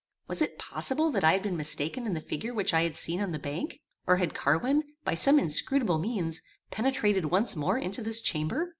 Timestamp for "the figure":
2.15-2.55